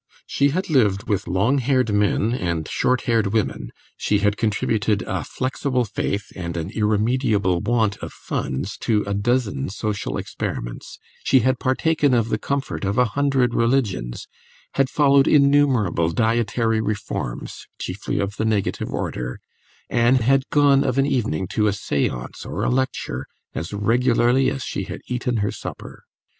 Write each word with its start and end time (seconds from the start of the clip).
She 0.25 0.47
had 0.49 0.67
lived 0.67 1.03
with 1.07 1.27
long 1.27 1.59
haired 1.59 1.93
men 1.93 2.33
and 2.33 2.67
short 2.67 3.01
haired 3.01 3.27
women, 3.27 3.69
she 3.97 4.17
had 4.17 4.35
contributed 4.35 5.03
a 5.03 5.23
flexible 5.23 5.85
faith 5.85 6.31
and 6.35 6.57
an 6.57 6.71
irremediable 6.71 7.59
want 7.61 7.97
of 7.97 8.11
funds 8.11 8.77
to 8.79 9.03
a 9.05 9.13
dozen 9.13 9.69
social 9.69 10.17
experiments, 10.17 10.97
she 11.23 11.41
had 11.41 11.59
partaken 11.59 12.15
of 12.15 12.29
the 12.29 12.39
comfort 12.39 12.83
of 12.83 12.97
a 12.97 13.05
hundred 13.13 13.53
religions, 13.53 14.25
had 14.73 14.89
followed 14.89 15.27
innumerable 15.27 16.09
dietary 16.09 16.81
reforms, 16.81 17.67
chiefly 17.79 18.17
of 18.19 18.37
the 18.37 18.45
negative 18.45 18.89
order, 18.91 19.39
and 19.87 20.21
had 20.21 20.49
gone 20.49 20.83
of 20.83 20.97
an 20.97 21.05
evening 21.05 21.45
to 21.49 21.67
a 21.67 21.71
séance 21.73 22.43
or 22.43 22.63
a 22.63 22.69
lecture 22.71 23.27
as 23.53 23.71
regularly 23.71 24.49
as 24.49 24.63
she 24.63 24.85
had 24.85 25.01
eaten 25.07 25.37
her 25.45 25.51
supper. 25.51 26.05